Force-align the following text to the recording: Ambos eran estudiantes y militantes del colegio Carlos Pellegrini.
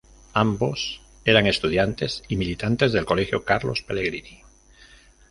Ambos 0.33 0.99
eran 1.25 1.45
estudiantes 1.45 2.23
y 2.27 2.35
militantes 2.35 2.91
del 2.91 3.05
colegio 3.05 3.45
Carlos 3.45 3.83
Pellegrini. 3.83 4.41